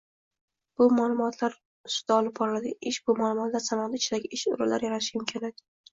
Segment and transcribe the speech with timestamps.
[0.79, 1.57] Bu maʼlumotlar
[1.89, 5.67] ustida olib boriladigan ish, bu maʼlumotlar sanoati ichidagi ish oʻrinlar yaratish imkoniyati.